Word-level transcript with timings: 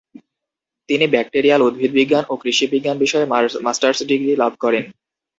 তিনি 0.89 1.05
ব্যাক্টেরিয়াল 1.07 1.61
উদ্ভিদবিজ্ঞান 1.63 2.23
ও 2.29 2.43
কৃষিবিজ্ঞান 2.43 2.97
বিষয়ে 2.97 3.25
মাস্টার্স 3.65 3.99
ডিগ্রি 4.09 4.33
লাভ 4.35 4.53
করেন। 4.63 4.83